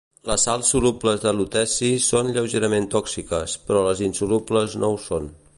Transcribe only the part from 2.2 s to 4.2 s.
lleugerament tòxiques, però les